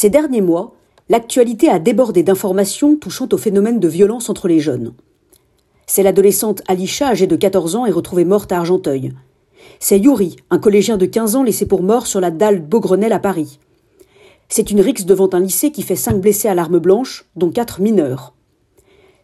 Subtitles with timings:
[0.00, 0.76] Ces derniers mois,
[1.08, 4.94] l'actualité a débordé d'informations touchant au phénomène de violence entre les jeunes.
[5.88, 9.12] C'est l'adolescente Alisha, âgée de 14 ans, est retrouvée morte à Argenteuil.
[9.80, 13.18] C'est Yuri, un collégien de 15 ans laissé pour mort sur la dalle Beaugrenelle à
[13.18, 13.58] Paris.
[14.48, 17.80] C'est une rixe devant un lycée qui fait cinq blessés à l'arme blanche, dont quatre
[17.80, 18.34] mineurs.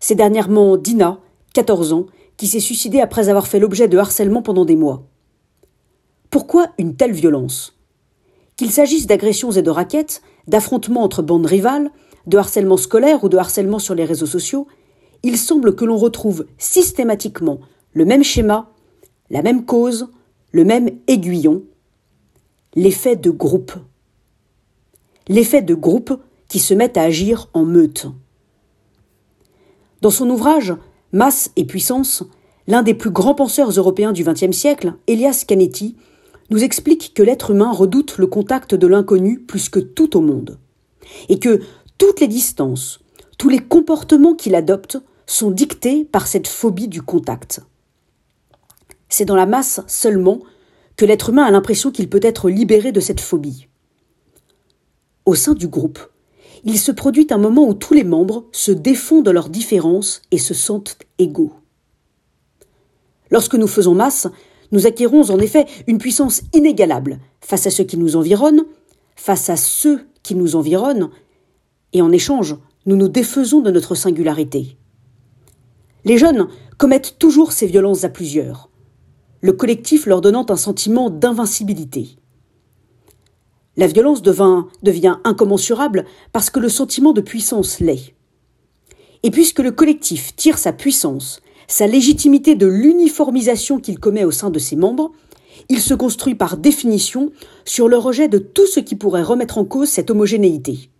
[0.00, 1.20] C'est dernièrement Dina,
[1.52, 2.06] 14 ans,
[2.36, 5.04] qui s'est suicidée après avoir fait l'objet de harcèlement pendant des mois.
[6.30, 7.78] Pourquoi une telle violence?
[8.56, 11.90] Qu'il s'agisse d'agressions et de raquettes, d'affrontements entre bandes rivales,
[12.26, 14.66] de harcèlement scolaire ou de harcèlement sur les réseaux sociaux,
[15.22, 17.60] il semble que l'on retrouve systématiquement
[17.92, 18.70] le même schéma,
[19.30, 20.08] la même cause,
[20.52, 21.62] le même aiguillon,
[22.74, 23.72] l'effet de groupe.
[25.28, 28.06] L'effet de groupe qui se met à agir en meute.
[30.02, 30.74] Dans son ouvrage
[31.12, 32.24] Masse et puissance,
[32.66, 35.96] l'un des plus grands penseurs européens du XXe siècle, Elias Canetti,
[36.50, 40.58] nous explique que l'être humain redoute le contact de l'inconnu plus que tout au monde,
[41.28, 41.60] et que
[41.98, 43.00] toutes les distances,
[43.38, 47.60] tous les comportements qu'il adopte sont dictés par cette phobie du contact.
[49.08, 50.40] C'est dans la masse seulement
[50.96, 53.68] que l'être humain a l'impression qu'il peut être libéré de cette phobie.
[55.24, 55.98] Au sein du groupe,
[56.64, 60.38] il se produit un moment où tous les membres se défont de leurs différences et
[60.38, 61.52] se sentent égaux.
[63.30, 64.28] Lorsque nous faisons masse,
[64.72, 68.64] nous acquérons en effet une puissance inégalable face à ceux qui nous environnent,
[69.16, 71.10] face à ceux qui nous environnent,
[71.92, 72.56] et en échange,
[72.86, 74.76] nous nous défaisons de notre singularité.
[76.04, 78.68] Les jeunes commettent toujours ces violences à plusieurs,
[79.40, 82.16] le collectif leur donnant un sentiment d'invincibilité.
[83.76, 88.14] La violence devient incommensurable parce que le sentiment de puissance l'est.
[89.22, 94.50] Et puisque le collectif tire sa puissance, sa légitimité de l'uniformisation qu'il commet au sein
[94.50, 95.12] de ses membres,
[95.68, 97.30] il se construit par définition
[97.64, 100.90] sur le rejet de tout ce qui pourrait remettre en cause cette homogénéité.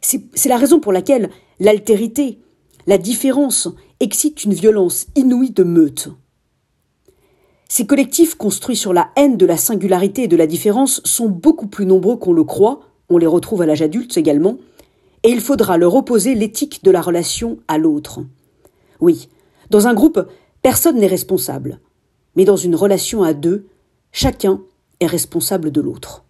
[0.00, 2.40] C'est la raison pour laquelle l'altérité,
[2.86, 3.68] la différence,
[4.00, 6.08] excite une violence inouïe de meute.
[7.68, 11.68] Ces collectifs construits sur la haine de la singularité et de la différence sont beaucoup
[11.68, 14.58] plus nombreux qu'on le croit, on les retrouve à l'âge adulte également,
[15.22, 18.20] et il faudra leur opposer l'éthique de la relation à l'autre.
[19.02, 19.28] Oui,
[19.68, 20.28] dans un groupe,
[20.62, 21.80] personne n'est responsable,
[22.36, 23.66] mais dans une relation à deux,
[24.12, 24.62] chacun
[25.00, 26.24] est responsable de l'autre.